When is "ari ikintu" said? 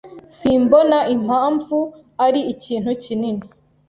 2.25-2.89